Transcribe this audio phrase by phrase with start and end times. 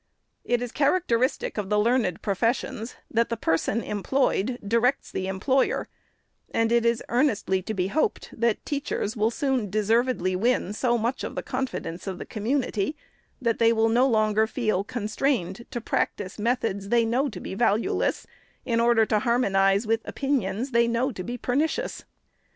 [0.43, 5.89] It is characteristic of the learned professions, that the person employed directs the employer;
[6.49, 10.97] and it is ear estly to be hoped, that teachers will soon deservedly win so
[10.97, 12.97] much of the confidence of the community,
[13.39, 18.25] that they will no longer feel constrained to practise methods they know to be valueless,
[18.65, 22.05] in order to harmonize with opinions they know to be pernicious.